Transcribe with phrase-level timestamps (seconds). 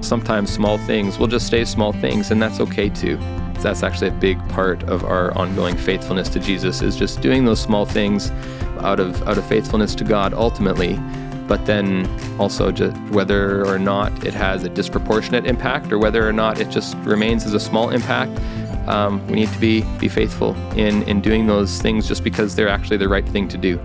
[0.00, 3.16] sometimes small things will just stay small things, and that's okay too.
[3.60, 7.60] That's actually a big part of our ongoing faithfulness to Jesus is just doing those
[7.60, 8.30] small things
[8.80, 10.98] out of out of faithfulness to God ultimately,
[11.48, 12.08] but then
[12.38, 16.70] also just whether or not it has a disproportionate impact or whether or not it
[16.70, 18.38] just remains as a small impact.
[18.88, 22.68] Um, we need to be be faithful in in doing those things just because they're
[22.68, 23.80] actually the right thing to do.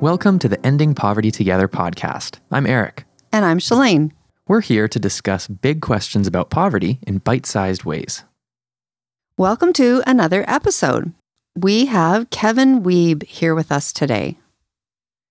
[0.00, 2.40] Welcome to the Ending Poverty Together podcast.
[2.50, 3.06] I'm Eric.
[3.34, 4.12] And I'm Shalane.
[4.46, 8.22] We're here to discuss big questions about poverty in bite sized ways.
[9.36, 11.12] Welcome to another episode.
[11.56, 14.38] We have Kevin Wiebe here with us today.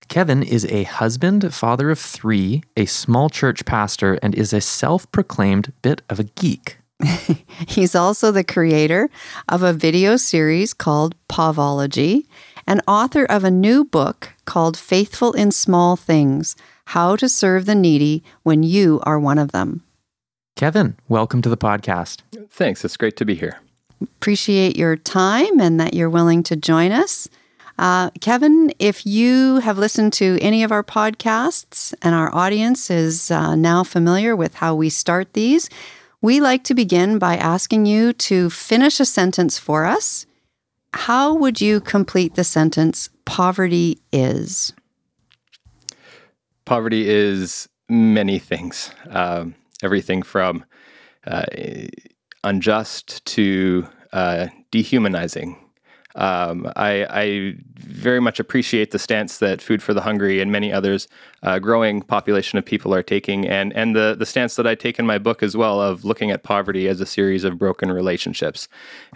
[0.08, 5.10] Kevin is a husband, father of three, a small church pastor, and is a self
[5.10, 6.76] proclaimed bit of a geek.
[7.66, 9.08] He's also the creator
[9.48, 12.26] of a video series called Povology
[12.66, 16.54] and author of a new book called Faithful in Small Things
[16.86, 19.82] how to serve the needy when you are one of them.
[20.56, 22.20] Kevin, welcome to the podcast.
[22.50, 22.84] Thanks.
[22.84, 23.60] It's great to be here.
[24.00, 27.28] Appreciate your time and that you're willing to join us.
[27.78, 33.30] Uh, Kevin, if you have listened to any of our podcasts and our audience is
[33.30, 35.68] uh, now familiar with how we start these,
[36.20, 40.24] we like to begin by asking you to finish a sentence for us.
[40.92, 44.72] How would you complete the sentence, poverty is?
[46.64, 48.90] Poverty is many things.
[49.08, 50.64] Um, everything from
[51.26, 51.44] uh,
[52.42, 55.63] unjust to uh, dehumanizing.
[56.16, 60.72] Um, I, I, very much appreciate the stance that Food for the Hungry and many
[60.72, 61.08] others,
[61.42, 65.00] uh, growing population of people are taking, and and the the stance that I take
[65.00, 68.68] in my book as well of looking at poverty as a series of broken relationships,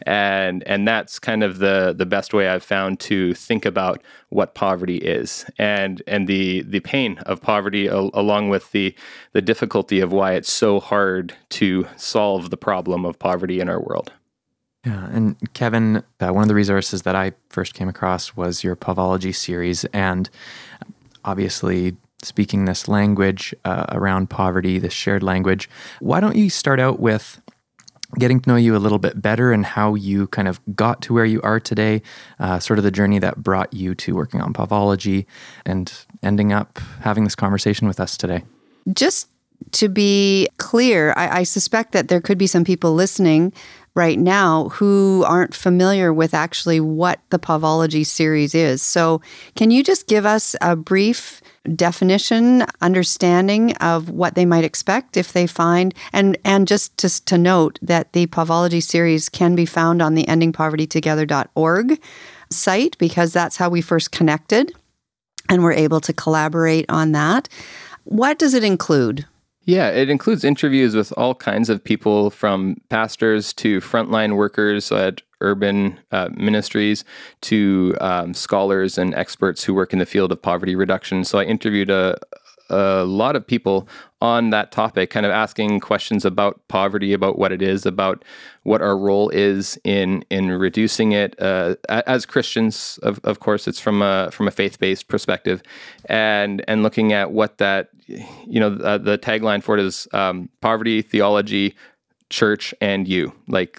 [0.03, 4.55] and and that's kind of the the best way I've found to think about what
[4.55, 8.95] poverty is, and and the the pain of poverty al- along with the
[9.33, 13.81] the difficulty of why it's so hard to solve the problem of poverty in our
[13.81, 14.13] world.
[14.87, 18.77] Yeah, and Kevin, uh, one of the resources that I first came across was your
[18.77, 20.31] Povology series, and
[21.25, 25.69] obviously speaking this language uh, around poverty, this shared language.
[26.01, 27.41] Why don't you start out with
[28.19, 31.13] getting to know you a little bit better and how you kind of got to
[31.13, 32.03] where you are today,
[32.41, 35.27] uh, sort of the journey that brought you to working on Povology
[35.67, 38.45] and ending up having this conversation with us today?
[38.93, 39.29] Just
[39.73, 43.53] to be clear, I, I, suspect that there could be some people listening
[43.99, 48.81] right now who aren't familiar with actually what the Povology series is.
[48.81, 49.21] So,
[49.57, 51.43] can you just give us a brief
[51.75, 57.37] definition, understanding of what they might expect if they find and and just to, to
[57.37, 62.01] note that the Povology series can be found on the endingpovertytogether.org
[62.51, 64.73] site because that's how we first connected
[65.49, 67.49] and we're able to collaborate on that.
[68.05, 69.27] What does it include?
[69.69, 75.21] Yeah, it includes interviews with all kinds of people from pastors to frontline workers at
[75.43, 77.05] urban uh, ministries
[77.43, 81.23] to um, scholars and experts who work in the field of poverty reduction.
[81.23, 82.19] So I interviewed a,
[82.71, 83.87] a lot of people
[84.23, 88.25] on that topic, kind of asking questions about poverty, about what it is, about
[88.63, 91.39] what our role is in in reducing it.
[91.39, 95.63] Uh, as Christians, of, of course, it's from a from a faith based perspective,
[96.07, 100.49] and and looking at what that you know uh, the tagline for it is um,
[100.61, 101.77] poverty, theology,
[102.31, 103.33] church, and you.
[103.47, 103.79] Like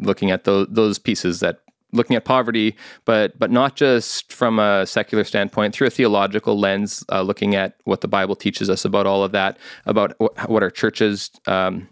[0.00, 1.60] looking at those those pieces that
[1.92, 7.04] looking at poverty, but but not just from a secular standpoint, through a theological lens,
[7.10, 10.62] uh, looking at what the Bible teaches us about all of that, about what, what
[10.62, 11.30] our churches.
[11.46, 11.88] Um,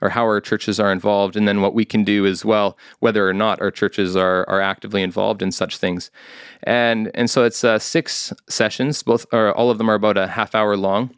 [0.00, 3.28] or how our churches are involved, and then what we can do as well, whether
[3.28, 6.10] or not our churches are are actively involved in such things,
[6.62, 9.02] and and so it's uh, six sessions.
[9.02, 11.10] Both or all of them are about a half hour long,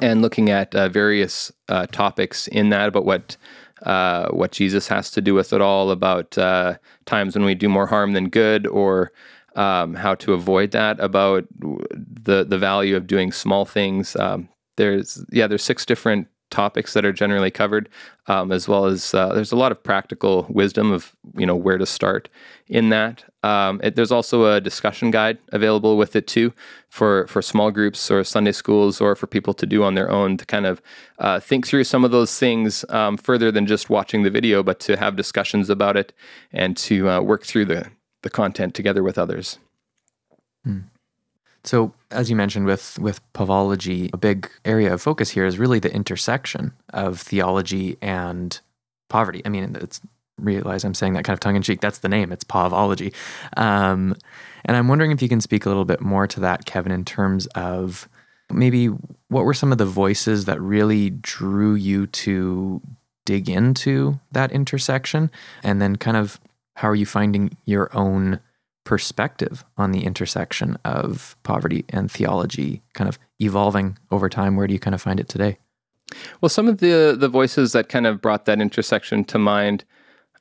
[0.00, 3.36] and looking at uh, various uh, topics in that about what
[3.82, 7.68] uh, what Jesus has to do with it all, about uh, times when we do
[7.68, 9.10] more harm than good, or
[9.56, 14.16] um, how to avoid that, about the the value of doing small things.
[14.16, 17.88] Um, there's yeah, there's six different topics that are generally covered,
[18.26, 21.78] um, as well as uh, there's a lot of practical wisdom of you know where
[21.78, 22.28] to start
[22.66, 23.24] in that.
[23.42, 26.52] Um, it, there's also a discussion guide available with it too
[26.88, 30.36] for for small groups or Sunday schools or for people to do on their own
[30.36, 30.82] to kind of
[31.18, 34.80] uh, think through some of those things um, further than just watching the video, but
[34.80, 36.12] to have discussions about it
[36.52, 37.90] and to uh, work through the
[38.22, 39.58] the content together with others.
[40.64, 40.80] Hmm.
[41.64, 45.78] So, as you mentioned with with Povology, a big area of focus here is really
[45.78, 48.58] the intersection of theology and
[49.08, 49.42] poverty.
[49.44, 50.00] I mean, it's
[50.38, 51.80] realize I'm saying that kind of tongue in cheek.
[51.80, 52.32] That's the name.
[52.32, 53.12] It's Povology.
[53.56, 54.16] Um,
[54.64, 57.04] and I'm wondering if you can speak a little bit more to that, Kevin, in
[57.04, 58.08] terms of
[58.50, 58.86] maybe
[59.28, 62.80] what were some of the voices that really drew you to
[63.26, 65.30] dig into that intersection?
[65.62, 66.40] And then, kind of,
[66.76, 68.40] how are you finding your own
[68.90, 74.56] perspective on the intersection of poverty and theology kind of evolving over time?
[74.56, 75.58] Where do you kind of find it today?
[76.40, 79.84] Well, some of the the voices that kind of brought that intersection to mind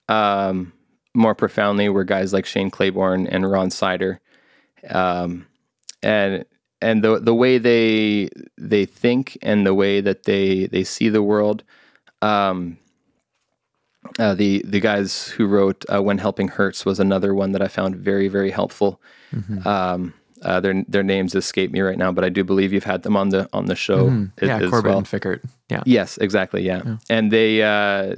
[0.07, 0.73] um,
[1.13, 4.19] more profoundly were guys like Shane Claiborne and Ron Sider,
[4.89, 5.45] um,
[6.01, 6.43] and
[6.81, 11.21] and the the way they they think and the way that they they see the
[11.21, 11.63] world.
[12.23, 12.79] Um,
[14.17, 17.67] uh, the the guys who wrote uh, "When Helping Hurts" was another one that I
[17.67, 19.01] found very very helpful.
[19.33, 19.67] Mm-hmm.
[19.67, 23.03] Um, uh, their their names escape me right now, but I do believe you've had
[23.03, 24.09] them on the on the show.
[24.09, 24.45] Mm-hmm.
[24.45, 24.97] Yeah, as Corbett well.
[24.99, 25.43] and Fikkert.
[25.69, 25.83] Yeah.
[25.85, 26.63] Yes, exactly.
[26.63, 26.97] Yeah, yeah.
[27.09, 28.15] and they uh,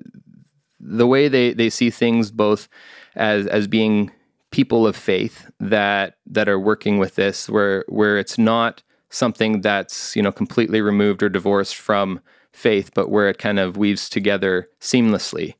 [0.80, 2.68] the way they they see things both
[3.16, 4.12] as as being
[4.52, 10.16] people of faith that that are working with this, where where it's not something that's
[10.16, 12.20] you know completely removed or divorced from
[12.52, 15.56] faith, but where it kind of weaves together seamlessly.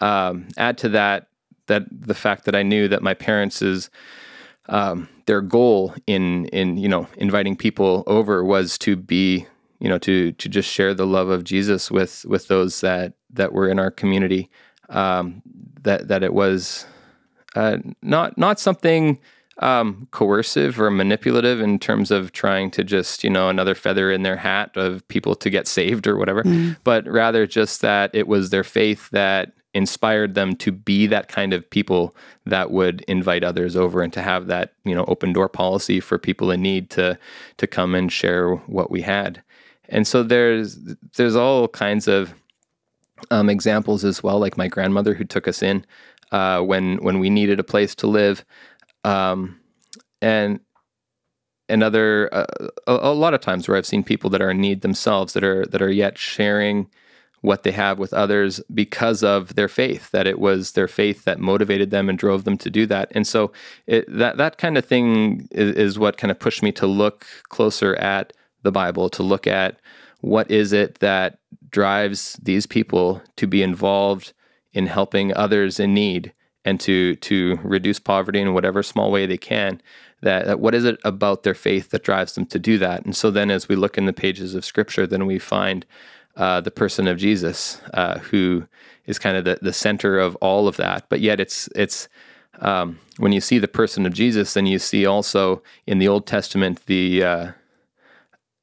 [0.00, 1.28] Um, add to that
[1.66, 3.90] that the fact that I knew that my parents is
[4.68, 9.46] um, their goal in in you know inviting people over was to be
[9.78, 13.52] you know to to just share the love of Jesus with with those that that
[13.52, 14.50] were in our community.
[14.88, 15.42] Um,
[15.82, 16.86] that that it was
[17.54, 19.18] uh, not not something
[19.58, 24.22] um, coercive or manipulative in terms of trying to just you know another feather in
[24.22, 26.76] their hat of people to get saved or whatever, mm.
[26.84, 31.52] but rather just that it was their faith that inspired them to be that kind
[31.52, 32.14] of people
[32.46, 36.18] that would invite others over and to have that you know open door policy for
[36.18, 37.18] people in need to
[37.56, 39.42] to come and share what we had.
[39.88, 40.78] And so there's
[41.16, 42.34] there's all kinds of
[43.30, 45.84] um, examples as well like my grandmother who took us in
[46.32, 48.44] uh, when when we needed a place to live
[49.04, 49.58] um,
[50.22, 50.60] and
[51.68, 52.46] another uh,
[52.86, 55.44] a, a lot of times where I've seen people that are in need themselves that
[55.44, 56.88] are that are yet sharing
[57.40, 61.38] what they have with others because of their faith that it was their faith that
[61.38, 63.10] motivated them and drove them to do that.
[63.12, 63.52] And so
[63.86, 67.26] it, that that kind of thing is, is, what kind of pushed me to look
[67.48, 68.32] closer at
[68.62, 69.78] the bible to look at
[70.20, 71.38] what is it that
[71.70, 74.32] drives these people to be involved
[74.72, 76.32] in helping others in need
[76.64, 79.80] and to to reduce poverty in whatever small way they can
[80.20, 83.04] that, that what is it about their faith that drives them to do that?
[83.04, 85.86] And so then as we look in the pages of scripture then we find
[86.38, 88.66] uh, the person of Jesus, uh, who
[89.06, 91.04] is kind of the, the center of all of that.
[91.08, 92.08] But yet, it's it's
[92.60, 96.26] um, when you see the person of Jesus, then you see also in the Old
[96.26, 97.52] Testament the uh,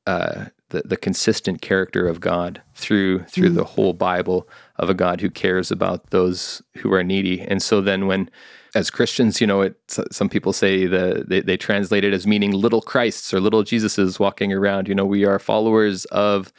[0.07, 3.56] uh the, the consistent character of God through through mm.
[3.56, 4.48] the whole Bible
[4.78, 7.42] of a God who cares about those who are needy.
[7.42, 8.30] And so then when
[8.74, 12.51] as Christians, you know, it, some people say the they, they translate it as meaning
[12.51, 14.88] little Christs or little Jesuses walking around.
[14.88, 16.51] You know, we are followers of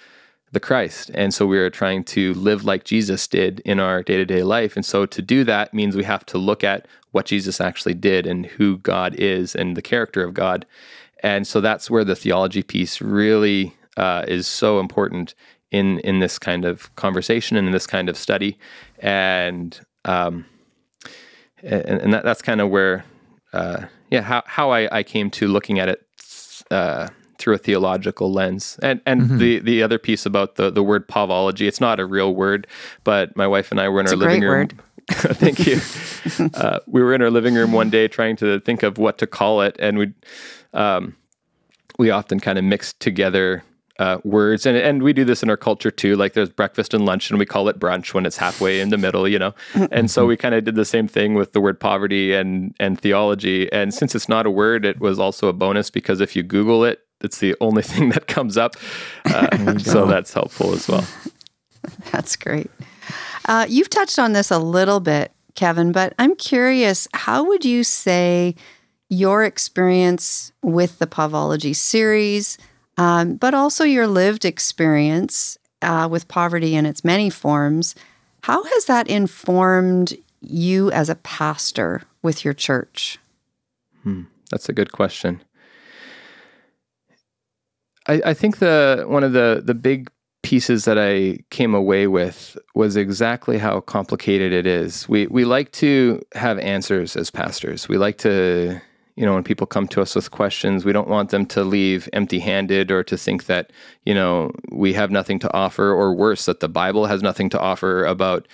[0.52, 1.10] the Christ.
[1.14, 4.42] And so we are trying to live like Jesus did in our day to day
[4.42, 4.76] life.
[4.76, 8.26] And so to do that means we have to look at what Jesus actually did
[8.26, 10.66] and who God is and the character of God.
[11.22, 15.34] And so that's where the theology piece really uh, is so important
[15.70, 18.58] in in this kind of conversation and in this kind of study.
[19.00, 20.46] And um,
[21.62, 23.04] and, and that, that's kind of where
[23.52, 26.06] uh, yeah how how I, I came to looking at it
[26.70, 28.78] uh, through a theological lens.
[28.82, 29.38] And and mm-hmm.
[29.38, 32.66] the the other piece about the the word povology, it's not a real word,
[33.04, 34.50] but my wife and I were in it's our living room.
[34.50, 34.82] Word.
[35.10, 35.80] Thank you.
[36.54, 39.26] uh, we were in our living room one day trying to think of what to
[39.26, 40.12] call it, and we
[40.74, 41.16] um,
[41.98, 43.62] we often kind of mixed together
[43.98, 46.16] uh, words, and and we do this in our culture too.
[46.16, 48.98] Like there's breakfast and lunch, and we call it brunch when it's halfway in the
[48.98, 49.54] middle, you know.
[49.90, 53.00] and so we kind of did the same thing with the word poverty and and
[53.00, 53.72] theology.
[53.72, 56.84] And since it's not a word, it was also a bonus because if you Google
[56.84, 58.76] it, it's the only thing that comes up.
[59.24, 61.06] Uh, so that's helpful as well.
[62.10, 62.68] That's great.
[63.44, 67.84] Uh, you've touched on this a little bit, Kevin, but I'm curious how would you
[67.84, 68.56] say
[69.08, 72.58] your experience with the Povology series,
[72.98, 77.94] um, but also your lived experience uh, with poverty in its many forms,
[78.42, 83.18] how has that informed you as a pastor with your church?
[84.02, 85.42] Hmm, that's a good question.
[88.08, 90.10] I, I think the one of the the big
[90.42, 95.08] pieces that I came away with was exactly how complicated it is.
[95.08, 97.88] We we like to have answers as pastors.
[97.88, 98.80] We like to
[99.16, 102.08] you know when people come to us with questions, we don't want them to leave
[102.12, 103.72] empty-handed or to think that,
[104.04, 107.58] you know, we have nothing to offer or worse that the Bible has nothing to
[107.58, 108.46] offer about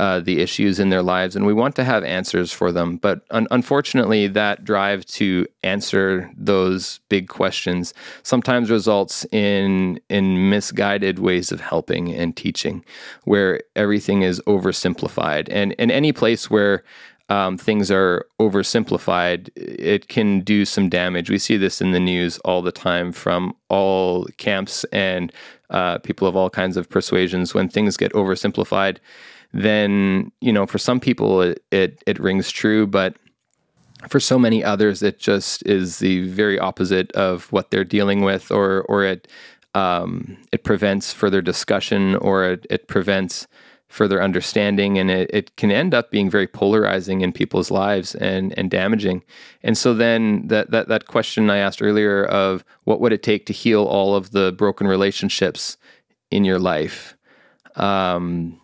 [0.00, 2.96] uh, the issues in their lives, and we want to have answers for them.
[2.96, 7.92] But un- unfortunately, that drive to answer those big questions
[8.22, 12.82] sometimes results in in misguided ways of helping and teaching,
[13.24, 15.48] where everything is oversimplified.
[15.50, 16.82] And in any place where
[17.28, 21.28] um, things are oversimplified, it can do some damage.
[21.28, 25.30] We see this in the news all the time from all camps and
[25.68, 27.52] uh, people of all kinds of persuasions.
[27.52, 28.96] When things get oversimplified,
[29.52, 33.16] then you know for some people it, it, it rings true, but
[34.08, 38.50] for so many others it just is the very opposite of what they're dealing with,
[38.50, 39.28] or or it
[39.74, 43.46] um, it prevents further discussion, or it, it prevents
[43.90, 48.56] further understanding and it, it can end up being very polarizing in people's lives and
[48.56, 49.22] and damaging.
[49.64, 53.46] And so then that, that that question i asked earlier of what would it take
[53.46, 55.76] to heal all of the broken relationships
[56.30, 57.16] in your life?
[57.74, 58.59] Um,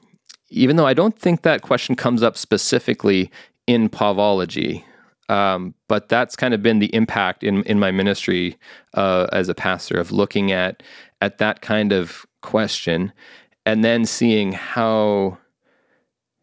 [0.48, 3.30] even though I don't think that question comes up specifically
[3.66, 4.84] in Povology,
[5.28, 8.56] um, but that's kind of been the impact in in my ministry
[8.94, 10.82] uh, as a pastor of looking at
[11.20, 13.12] at that kind of question,
[13.64, 15.38] and then seeing how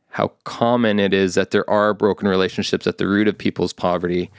[0.09, 4.29] how common it is that there are broken relationships at the root of people's poverty.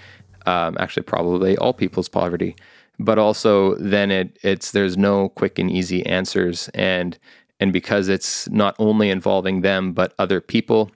[0.46, 2.54] Um, actually, probably all people's poverty,
[2.98, 7.18] but also then it it's there's no quick and easy answers and
[7.64, 10.90] and because it's not only involving them, but other people,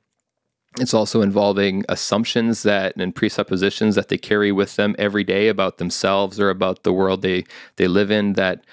[0.79, 5.79] it's also involving assumptions that and presuppositions that they carry with them every day about
[5.79, 7.45] themselves or about the world they,
[7.77, 8.67] they live in that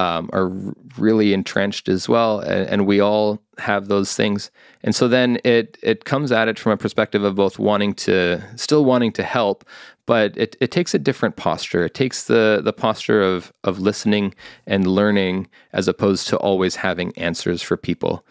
[0.00, 0.48] um, are
[0.96, 2.40] really entrenched as well.
[2.40, 4.50] And, and, we all have those things.
[4.82, 8.42] And so then it it comes at it from a perspective of both wanting to
[8.56, 9.64] still wanting to help,
[10.06, 11.84] but it, it takes a different posture.
[11.84, 14.34] It takes the the posture of of listening
[14.66, 18.24] and learning as opposed to always having answers for people.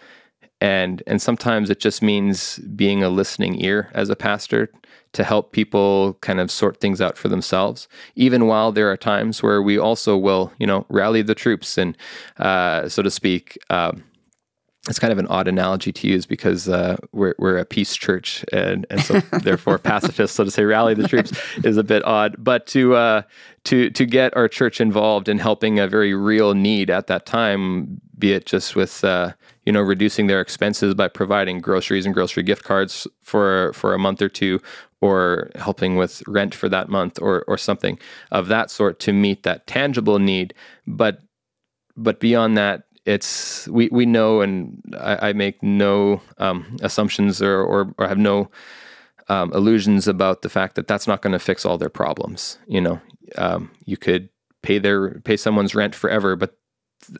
[0.61, 4.69] And and sometimes it just means being a listening ear as a pastor
[5.13, 7.87] to help people kind of sort things out for themselves.
[8.15, 11.97] Even while there are times where we also will, you know, rally the troops and,
[12.37, 13.57] uh, so to speak.
[13.69, 14.03] Um,
[14.87, 18.45] it's kind of an odd analogy to use because uh, we're, we're a peace church
[18.53, 22.35] and, and so therefore pacifist so to say rally the troops is a bit odd
[22.39, 23.21] but to uh,
[23.65, 27.99] to to get our church involved in helping a very real need at that time
[28.17, 29.33] be it just with uh,
[29.69, 33.99] you know reducing their expenses by providing groceries and grocery gift cards for for a
[33.99, 34.59] month or two
[34.99, 37.99] or helping with rent for that month or or something
[38.31, 40.55] of that sort to meet that tangible need
[40.87, 41.19] but
[41.95, 47.59] but beyond that it's we we know, and I, I make no um, assumptions or,
[47.59, 48.51] or, or have no
[49.29, 52.59] um, illusions about the fact that that's not going to fix all their problems.
[52.67, 53.01] You know,
[53.35, 54.29] um, you could
[54.61, 56.58] pay their pay someone's rent forever, but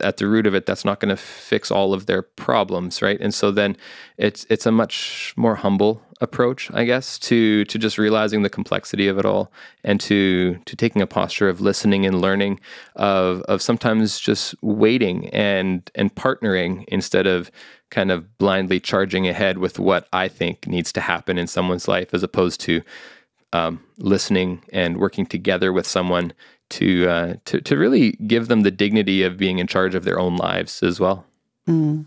[0.01, 3.19] at the root of it, that's not going to fix all of their problems, right?
[3.19, 3.77] And so then
[4.17, 9.07] it's it's a much more humble approach, I guess, to to just realizing the complexity
[9.07, 9.51] of it all,
[9.83, 12.59] and to to taking a posture of listening and learning,
[12.95, 17.51] of of sometimes just waiting and and partnering instead of
[17.89, 22.13] kind of blindly charging ahead with what I think needs to happen in someone's life,
[22.13, 22.81] as opposed to
[23.53, 26.33] um, listening and working together with someone
[26.69, 30.19] to uh, to to really give them the dignity of being in charge of their
[30.19, 31.25] own lives as well.
[31.67, 32.05] Mm.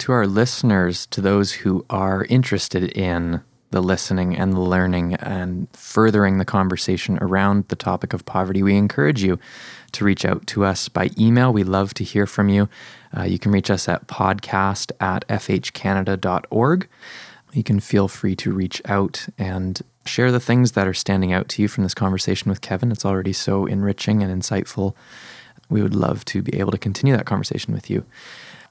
[0.00, 5.68] To our listeners, to those who are interested in the listening and the learning and
[5.72, 9.38] furthering the conversation around the topic of poverty, we encourage you
[9.92, 11.52] to reach out to us by email.
[11.52, 12.68] We love to hear from you.
[13.16, 16.88] Uh, you can reach us at podcast at fhcanada.org.
[17.52, 21.48] You can feel free to reach out and share the things that are standing out
[21.50, 22.90] to you from this conversation with Kevin.
[22.90, 24.94] It's already so enriching and insightful.
[25.68, 28.04] We would love to be able to continue that conversation with you.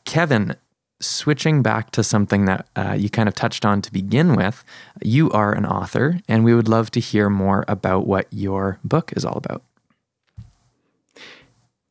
[0.06, 0.56] Kevin,
[1.00, 4.63] switching back to something that uh, you kind of touched on to begin with,
[5.03, 9.13] you are an author, and we would love to hear more about what your book
[9.15, 9.62] is all about.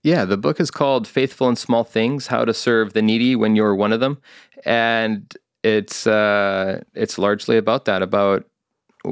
[0.02, 3.56] Yeah, the book is called Faithful in Small Things How to Serve the Needy When
[3.56, 4.18] You're One of Them.
[4.64, 5.32] And
[5.64, 8.44] it's uh, it's largely about that, about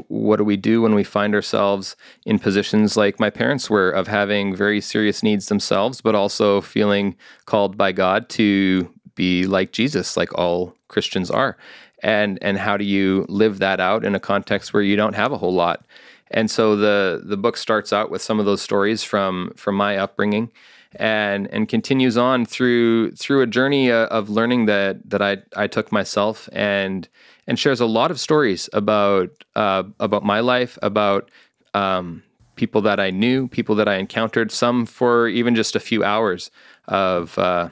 [0.09, 4.07] what do we do when we find ourselves in positions like my parents were of
[4.09, 10.17] having very serious needs themselves, but also feeling called by God to be like Jesus,
[10.17, 11.57] like all Christians are.
[12.03, 15.33] And and how do you live that out in a context where you don't have
[15.33, 15.87] a whole lot?
[16.31, 19.97] And so the the book starts out with some of those stories from from my
[19.97, 20.51] upbringing
[20.97, 25.67] and and continues on through through a journey uh, of learning that that I I
[25.67, 27.09] took myself and
[27.47, 31.31] and shares a lot of stories about uh, about my life, about
[31.75, 32.23] um,
[32.57, 36.51] people that I knew, people that I encountered, some for even just a few hours
[36.89, 37.69] of uh,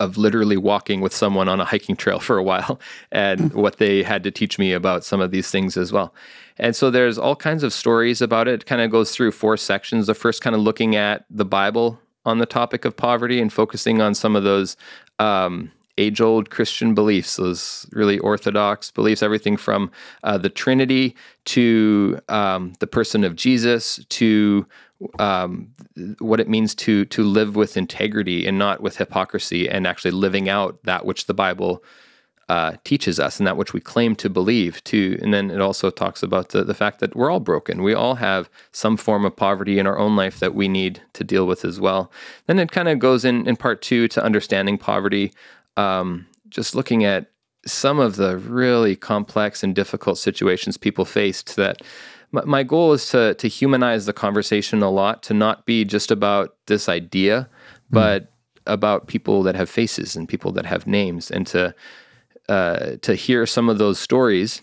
[0.00, 2.80] of literally walking with someone on a hiking trail for a while
[3.10, 6.14] and what they had to teach me about some of these things as well.
[6.58, 8.54] And so there's all kinds of stories about it.
[8.54, 10.06] it kind of goes through four sections.
[10.06, 14.00] The first kind of looking at the Bible on the topic of poverty and focusing
[14.00, 14.76] on some of those
[15.18, 19.90] um, age old Christian beliefs, those really orthodox beliefs, everything from
[20.22, 24.66] uh, the Trinity to um, the person of Jesus to
[25.18, 25.72] um,
[26.18, 30.48] what it means to to live with integrity and not with hypocrisy, and actually living
[30.48, 31.82] out that which the Bible
[32.48, 34.82] uh, teaches us and that which we claim to believe.
[34.84, 37.82] To and then it also talks about the the fact that we're all broken.
[37.82, 41.24] We all have some form of poverty in our own life that we need to
[41.24, 42.10] deal with as well.
[42.46, 45.32] Then it kind of goes in in part two to understanding poverty,
[45.76, 47.30] um, just looking at
[47.66, 51.82] some of the really complex and difficult situations people faced that
[52.30, 56.56] my goal is to to humanize the conversation a lot, to not be just about
[56.66, 57.94] this idea, mm-hmm.
[57.94, 58.28] but mm.
[58.66, 61.74] about people that have faces and people that have names, and to
[62.48, 64.62] uh, to hear some of those stories.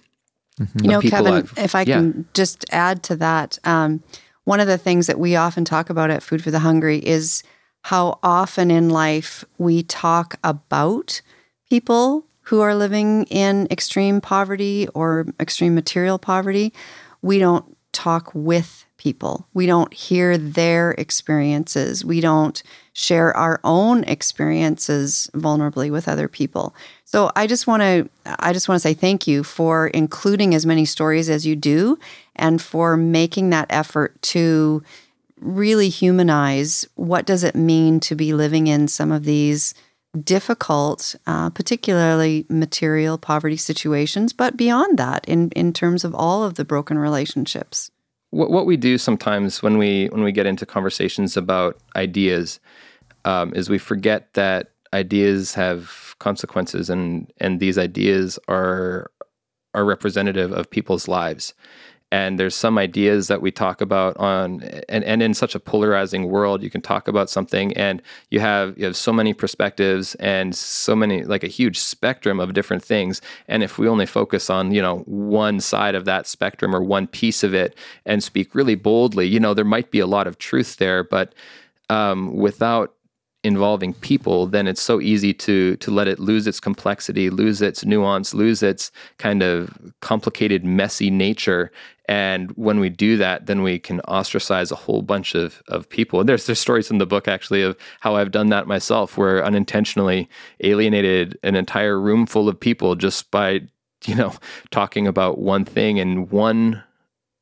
[0.60, 0.84] Mm-hmm.
[0.84, 1.98] You know, Kevin, I've, if I yeah.
[1.98, 4.01] can just add to that, um,
[4.46, 7.44] one of the things that we often talk about at Food for the Hungry is
[7.82, 11.22] how often in life we talk about
[11.70, 16.72] people who are living in extreme poverty or extreme material poverty,
[17.22, 19.48] we don't talk with people.
[19.54, 22.06] We don't hear their experiences.
[22.06, 22.62] We don't
[22.94, 26.75] share our own experiences vulnerably with other people.
[27.15, 30.65] So I just want to I just want to say thank you for including as
[30.65, 31.98] many stories as you do
[32.36, 34.84] and for making that effort to
[35.39, 39.74] really humanize what does it mean to be living in some of these
[40.25, 46.55] difficult, uh, particularly material poverty situations, but beyond that, in, in terms of all of
[46.55, 47.91] the broken relationships.
[48.31, 52.60] What, what we do sometimes when we when we get into conversations about ideas
[53.24, 59.11] um, is we forget that ideas have consequences, and and these ideas are
[59.75, 61.53] are representative of people's lives.
[62.11, 66.29] And there's some ideas that we talk about on and, and in such a polarizing
[66.29, 70.55] world you can talk about something and you have you have so many perspectives and
[70.55, 73.21] so many like a huge spectrum of different things.
[73.47, 77.08] And if we only focus on you know one side of that spectrum or one
[77.08, 80.38] piece of it and speak really boldly you know there might be a lot of
[80.38, 81.03] truth there.
[81.03, 81.34] But
[81.89, 82.94] um, without
[83.45, 87.86] involving people, then it's so easy to to let it lose its complexity, lose its
[87.86, 89.69] nuance, lose its kind of
[90.01, 91.71] complicated, messy nature.
[92.08, 96.19] And when we do that, then we can ostracize a whole bunch of, of people.
[96.19, 99.45] And there's there's stories in the book actually of how I've done that myself, where
[99.45, 100.27] unintentionally
[100.62, 103.62] alienated an entire room full of people just by
[104.05, 104.34] you know
[104.71, 106.84] talking about one thing and one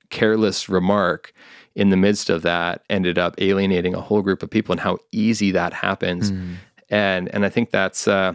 [0.09, 1.33] careless remark
[1.75, 4.97] in the midst of that ended up alienating a whole group of people and how
[5.12, 6.31] easy that happens.
[6.31, 6.55] Mm.
[6.89, 8.33] And and I think that's uh,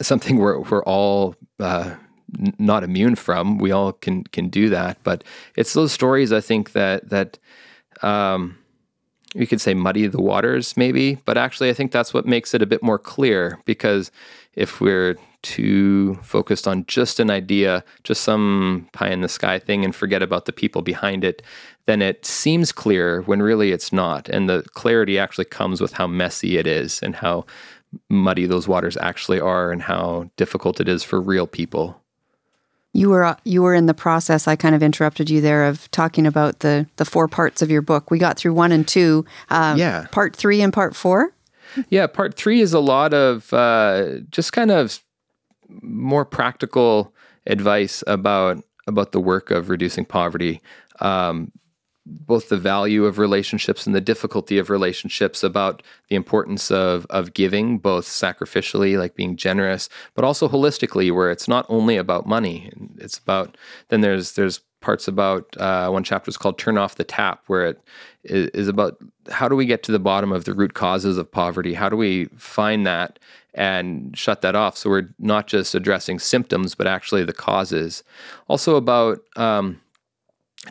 [0.00, 1.94] something we're we're all uh,
[2.38, 3.58] n- not immune from.
[3.58, 5.22] We all can can do that, but
[5.56, 7.38] it's those stories I think that that
[8.02, 8.58] um,
[9.34, 12.62] you could say muddy the waters maybe, but actually I think that's what makes it
[12.62, 14.10] a bit more clear because
[14.54, 19.84] if we're too focused on just an idea, just some pie in the sky thing,
[19.84, 21.42] and forget about the people behind it,
[21.86, 24.28] then it seems clear when really it's not.
[24.28, 27.44] And the clarity actually comes with how messy it is and how
[28.08, 31.98] muddy those waters actually are and how difficult it is for real people.
[32.94, 34.46] You were you were in the process.
[34.46, 37.80] I kind of interrupted you there of talking about the the four parts of your
[37.80, 38.10] book.
[38.10, 39.24] We got through one and two.
[39.48, 40.06] Uh, yeah.
[40.12, 41.32] Part three and part four.
[41.88, 45.00] Yeah, part three is a lot of uh, just kind of
[45.80, 47.14] more practical
[47.46, 50.60] advice about about the work of reducing poverty.
[51.00, 51.52] Um,
[52.04, 57.32] both the value of relationships and the difficulty of relationships, about the importance of of
[57.32, 62.72] giving, both sacrificially, like being generous, but also holistically, where it's not only about money.
[62.98, 63.56] It's about
[63.88, 67.66] then there's there's parts about uh, one chapter is called "Turn Off the Tap," where
[67.66, 67.80] it
[68.24, 68.98] is about
[69.30, 71.74] how do we get to the bottom of the root causes of poverty?
[71.74, 73.18] How do we find that
[73.54, 74.76] and shut that off.
[74.76, 78.02] So we're not just addressing symptoms, but actually the causes.
[78.48, 79.80] Also about um,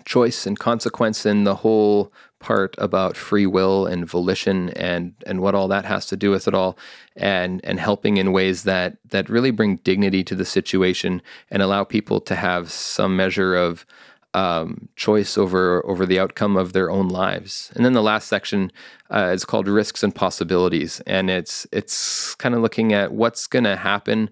[0.06, 5.56] choice and consequence and the whole part about free will and volition and and what
[5.56, 6.78] all that has to do with it all
[7.16, 11.84] and and helping in ways that that really bring dignity to the situation and allow
[11.84, 13.86] people to have some measure of
[14.34, 17.72] um, choice over over the outcome of their own lives.
[17.76, 18.72] And then the last section
[19.10, 23.66] uh, is called risks and possibilities, and it's it's kind of looking at what's going
[23.66, 24.30] to happen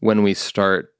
[0.00, 0.92] when we start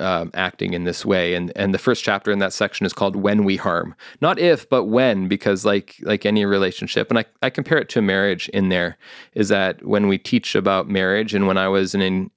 [0.00, 1.34] um, acting in this way.
[1.34, 4.68] And and the first chapter in that section is called "When We Harm," not if,
[4.68, 8.48] but when, because like like any relationship, and I I compare it to marriage.
[8.50, 8.96] In there
[9.34, 12.30] is that when we teach about marriage, and when I was in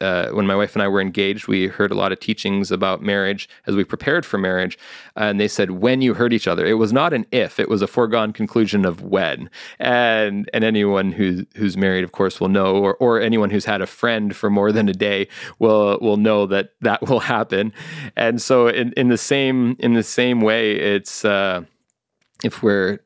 [0.00, 3.02] uh, when my wife and I were engaged, we heard a lot of teachings about
[3.02, 4.78] marriage as we prepared for marriage.
[5.16, 7.82] And they said, when you hurt each other, it was not an if, it was
[7.82, 9.50] a foregone conclusion of when.
[9.78, 13.82] And and anyone who's who's married, of course, will know, or, or anyone who's had
[13.82, 17.72] a friend for more than a day will will know that that will happen.
[18.16, 21.62] And so in, in the same in the same way, it's uh,
[22.42, 23.00] if we're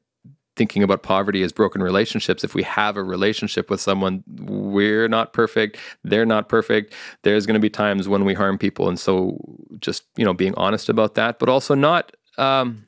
[0.57, 2.45] thinking about poverty as broken relationships.
[2.45, 7.55] If we have a relationship with someone we're not perfect they're not perfect there's going
[7.55, 8.89] to be times when we harm people.
[8.89, 9.39] And so
[9.81, 12.87] just you know being honest about that but also not um,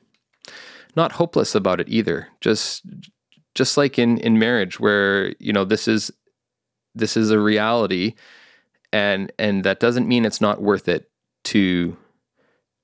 [0.95, 2.27] not hopeless about it either.
[2.41, 2.83] Just
[3.55, 6.11] just like in in marriage where you know this is
[6.95, 8.15] this is a reality
[8.91, 11.09] and and that doesn't mean it's not worth it
[11.43, 11.95] to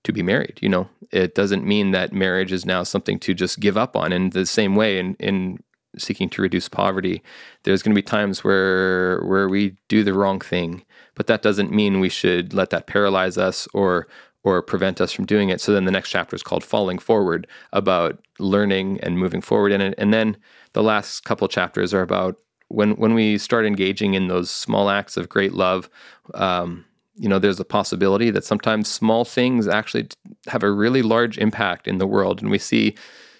[0.04, 0.60] to be married.
[0.62, 4.12] You know, it doesn't mean that marriage is now something to just give up on.
[4.12, 5.60] In the same way, in in
[5.98, 7.22] seeking to reduce poverty,
[7.64, 10.84] there's going to be times where where we do the wrong thing,
[11.16, 14.08] but that doesn't mean we should let that paralyze us or
[14.44, 15.62] or prevent us from doing it.
[15.62, 19.82] So then the next chapter is called Falling Forward, about learning and moving forward in
[19.82, 19.94] it.
[19.98, 20.38] And then
[20.74, 22.36] the last couple chapters are about
[22.68, 25.90] when when we start engaging in those small acts of great love.
[26.34, 30.08] Um, you know, there's a possibility that sometimes small things actually
[30.48, 32.42] have a really large impact in the world.
[32.42, 32.96] And we see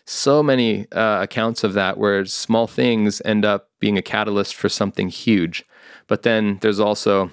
[0.06, 4.70] so many uh, accounts of that where small things end up being a catalyst for
[4.70, 5.66] something huge.
[6.08, 7.32] But then there's also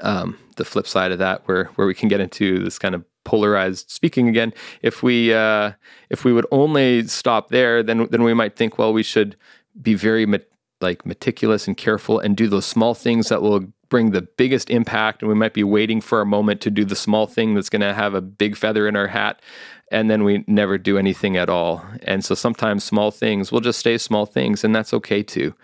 [0.00, 3.04] um, the flip side of that where, where we can get into this kind of
[3.24, 4.52] polarized speaking again.
[4.82, 5.72] If we, uh,
[6.10, 9.36] if we would only stop there, then, then we might think, well, we should
[9.80, 10.26] be very
[10.80, 15.22] like meticulous and careful and do those small things that will bring the biggest impact
[15.22, 17.80] and we might be waiting for a moment to do the small thing that's going
[17.80, 19.40] to have a big feather in our hat
[19.90, 21.82] and then we never do anything at all.
[22.02, 25.54] And so sometimes small things will just stay small things and that's okay too.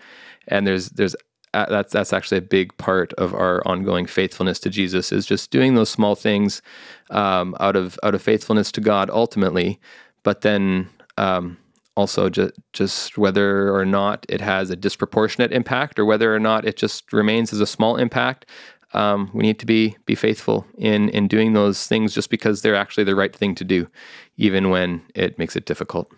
[0.47, 1.15] And there's there's
[1.53, 5.51] uh, that's that's actually a big part of our ongoing faithfulness to Jesus is just
[5.51, 6.63] doing those small things
[7.11, 9.79] um, out of out of faithfulness to God ultimately,
[10.23, 11.59] but then um,
[11.95, 16.65] also just just whether or not it has a disproportionate impact or whether or not
[16.65, 18.45] it just remains as a small impact
[18.93, 22.75] um, we need to be be faithful in in doing those things just because they're
[22.75, 23.87] actually the right thing to do
[24.37, 26.11] even when it makes it difficult.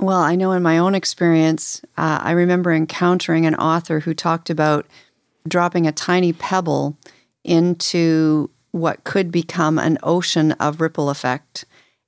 [0.00, 4.50] Well i know in my own experience uh, i remember encountering an author who talked
[4.50, 4.86] about
[5.46, 6.96] dropping a tiny pebble
[7.44, 11.64] into what could become an ocean of ripple effect.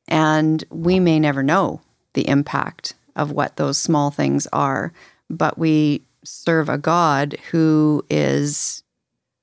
[0.08, 1.80] And we may never know
[2.16, 4.92] the impact of what those small things are.
[5.30, 8.82] But we serve a God who is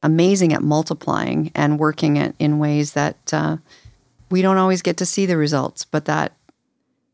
[0.01, 3.57] amazing at multiplying and working it in ways that uh,
[4.29, 5.85] we don't always get to see the results.
[5.85, 6.33] But that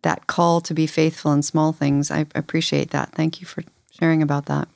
[0.01, 3.11] that call to be faithful in small things, I appreciate that.
[3.11, 4.69] Thank you for sharing about that.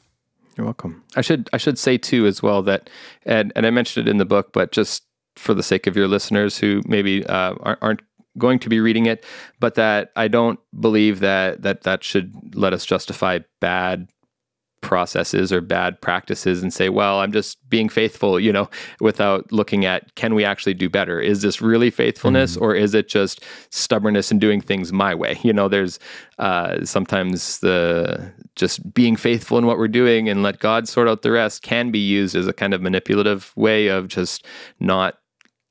[0.57, 1.01] You're welcome.
[1.15, 2.89] I should I should say too as well that
[3.25, 5.03] and and I mentioned it in the book, but just
[5.35, 8.01] for the sake of your listeners who maybe uh, aren't
[8.37, 9.25] going to be reading it,
[9.59, 14.07] but that I don't believe that that that should let us justify bad
[14.83, 18.69] processes or bad practices and say, well, I'm just being faithful, you know,
[18.99, 21.19] without looking at can we actually do better?
[21.19, 22.63] Is this really faithfulness mm-hmm.
[22.63, 25.39] or is it just stubbornness and doing things my way?
[25.43, 25.99] You know, there's
[26.37, 31.21] uh, sometimes the just being faithful in what we're doing and let God sort out
[31.21, 34.45] the rest can be used as a kind of manipulative way of just
[34.79, 35.17] not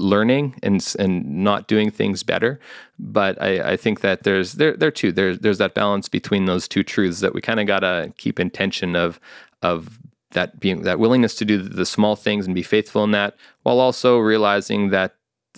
[0.03, 2.61] learning and and not doing things better.
[2.99, 6.69] But I, I think that there's there there too there's there's that balance between those
[6.69, 9.21] two truths that we kind of gotta keep in tension of
[9.62, 9.99] of
[10.33, 13.81] that being that willingness to do the small things and be faithful in that, while
[13.81, 15.15] also realizing that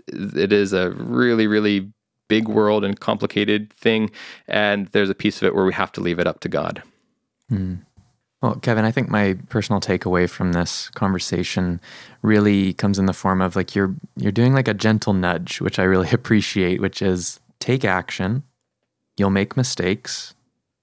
[0.09, 1.91] it is a really really
[2.29, 4.11] big world and complicated thing,
[4.49, 6.83] and there's a piece of it where we have to leave it up to God.
[7.51, 7.81] Mm.
[8.45, 11.81] Well, Kevin, I think my personal takeaway from this conversation
[12.21, 15.79] really comes in the form of like you're you're doing like a gentle nudge, which
[15.79, 18.43] I really appreciate, which is take action.
[19.17, 20.35] You'll make mistakes,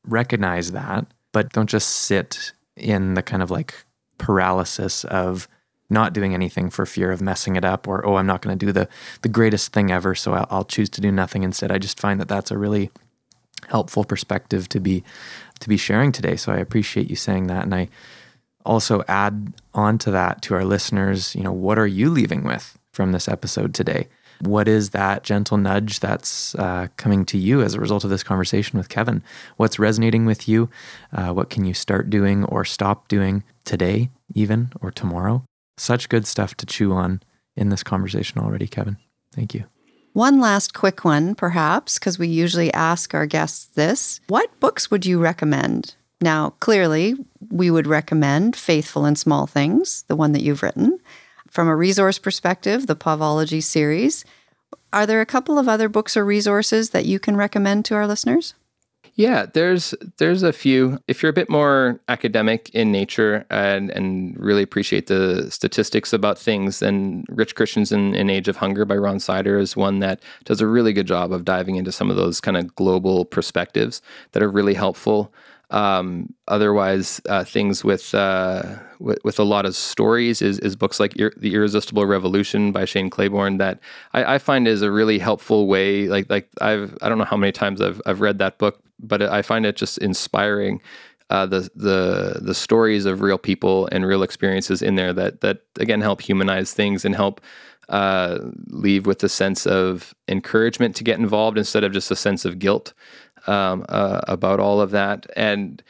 [0.08, 3.76] recognize that, but don't just sit in the kind of like
[4.18, 5.48] paralysis of
[5.88, 8.66] not doing anything for fear of messing it up or oh i'm not going to
[8.66, 8.88] do the
[9.24, 12.22] the greatest thing ever so I'll, I'll choose to do nothing instead i just find
[12.22, 12.92] that that's a really
[13.68, 15.04] helpful perspective to be
[15.62, 16.36] to be sharing today.
[16.36, 17.64] So I appreciate you saying that.
[17.64, 17.90] And I
[18.66, 22.78] also add on to that to our listeners, you know, what are you leaving with
[22.92, 24.08] from this episode today?
[24.42, 28.24] What is that gentle nudge that's uh, coming to you as a result of this
[28.24, 29.22] conversation with Kevin?
[29.58, 30.70] What's resonating with you?
[31.14, 35.44] Uh, what can you start doing or stop doing today, even or tomorrow?
[35.78, 37.22] Such good stuff to chew on
[37.56, 38.98] in this conversation already, Kevin.
[39.32, 39.66] Thank you.
[40.14, 44.20] One last quick one, perhaps, because we usually ask our guests this.
[44.28, 45.96] What books would you recommend?
[46.20, 47.16] Now, clearly,
[47.50, 51.00] we would recommend Faithful in Small Things, the one that you've written.
[51.50, 54.26] From a resource perspective, the Povology series.
[54.92, 58.06] Are there a couple of other books or resources that you can recommend to our
[58.06, 58.54] listeners?
[59.16, 61.00] Yeah, there's there's a few.
[61.08, 66.40] If you're a bit more academic in nature and and really appreciate the statistics about
[66.40, 70.22] things, then Rich Christians in, in Age of Hunger by Ron Sider is one that
[70.46, 74.02] does a really good job of diving into some of those kind of global perspectives
[74.32, 75.34] that are really helpful.
[75.72, 81.00] Um, otherwise, uh, things with, uh, with, with a lot of stories is, is books
[81.00, 83.80] like Ir- The Irresistible Revolution by Shane Claiborne that
[84.14, 86.08] I, I, find is a really helpful way.
[86.08, 89.22] Like like I've I don't know how many times I've I've read that book, but
[89.22, 90.82] I find it just inspiring.
[91.30, 95.62] Uh, the the the stories of real people and real experiences in there that that
[95.80, 97.40] again help humanize things and help
[97.88, 102.44] uh, leave with a sense of encouragement to get involved instead of just a sense
[102.44, 102.94] of guilt
[103.48, 105.28] um, uh, about all of that.
[105.36, 105.82] And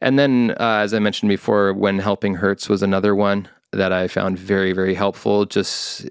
[0.00, 4.08] and then, uh, as I mentioned before, when helping hurts was another one that I
[4.08, 5.46] found very very helpful.
[5.46, 6.08] Just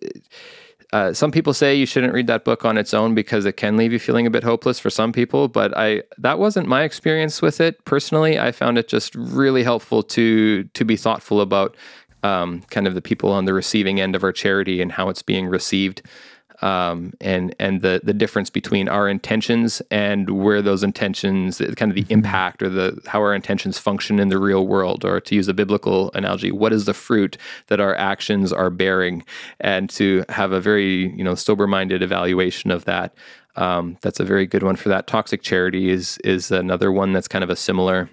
[0.94, 3.78] uh, some people say you shouldn't read that book on its own because it can
[3.78, 7.42] leave you feeling a bit hopeless for some people, but I that wasn't my experience
[7.42, 8.40] with it personally.
[8.40, 11.76] I found it just really helpful to to be thoughtful about
[12.22, 15.24] um, kind of the people on the receiving end of our charity and how it's
[15.24, 16.04] being received
[16.64, 21.96] um, and and the the difference between our intentions and where those intentions, kind of
[21.96, 22.14] the mm-hmm.
[22.14, 25.54] impact or the how our intentions function in the real world, or to use a
[25.54, 29.26] biblical analogy, what is the fruit that our actions are bearing,
[29.60, 33.14] and to have a very you know sober minded evaluation of that.
[33.58, 35.06] Um, that's a very good one for that.
[35.06, 38.10] Toxic charity is is another one that's kind of a similar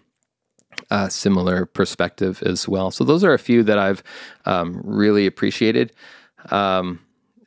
[0.91, 2.91] uh, similar perspective as well.
[2.91, 4.03] So those are a few that I've
[4.45, 5.93] um, really appreciated.
[6.51, 6.99] Um,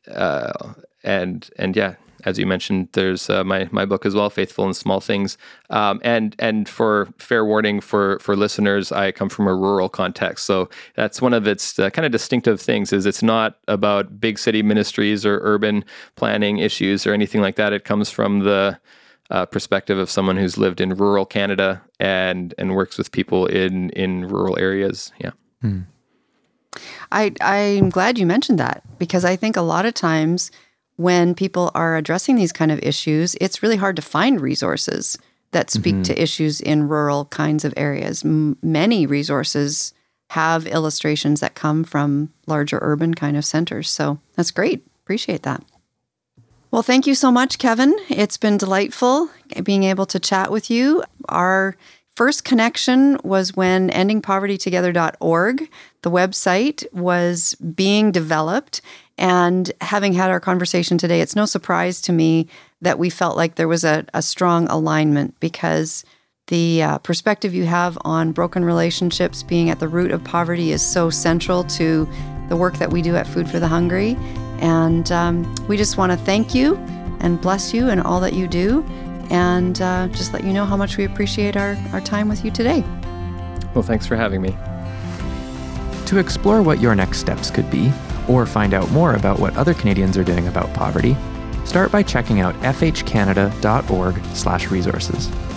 [0.10, 4.68] uh, and and yeah, as you mentioned, there's uh, my my book as well, Faithful
[4.68, 5.38] in Small Things.
[5.70, 10.46] Um, and and for fair warning for for listeners, I come from a rural context,
[10.46, 12.94] so that's one of its uh, kind of distinctive things.
[12.94, 15.84] Is it's not about big city ministries or urban
[16.16, 17.74] planning issues or anything like that.
[17.74, 18.80] It comes from the
[19.30, 23.90] uh, perspective of someone who's lived in rural Canada and and works with people in
[23.92, 25.12] in rural areas.
[25.20, 25.32] Yeah.
[25.62, 25.82] Hmm.
[27.12, 30.52] I I'm glad you mentioned that because I think a lot of times
[30.96, 35.18] when people are addressing these kind of issues, it's really hard to find resources
[35.52, 36.04] that speak mm-hmm.
[36.04, 38.24] to issues in rural kinds of areas.
[38.24, 39.94] M- many resources
[40.32, 43.90] have illustrations that come from larger urban kind of centers.
[43.90, 44.86] So that's great.
[45.04, 45.64] Appreciate that.
[46.72, 47.96] Well, thank you so much, Kevin.
[48.10, 49.30] It's been delightful
[49.62, 51.04] being able to chat with you.
[51.30, 51.76] Our
[52.16, 55.70] first connection was when endingpovertytogether.org,
[56.02, 58.82] the website, was being developed.
[59.18, 62.48] And having had our conversation today, it's no surprise to me
[62.82, 66.04] that we felt like there was a, a strong alignment because
[66.48, 70.82] the uh, perspective you have on broken relationships being at the root of poverty is
[70.82, 72.08] so central to
[72.50, 74.18] the work that we do at Food for the Hungry.
[74.60, 76.76] And um, we just want to thank you
[77.22, 78.84] and bless you and all that you do,
[79.30, 82.52] and uh, just let you know how much we appreciate our, our time with you
[82.52, 82.84] today.
[83.74, 84.56] Well, thanks for having me.
[86.08, 87.92] To explore what your next steps could be,
[88.30, 91.18] or find out more about what other Canadians are doing about poverty,
[91.66, 95.53] start by checking out fhcanada.org/resources.